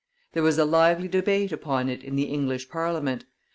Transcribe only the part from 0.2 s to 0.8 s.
There was a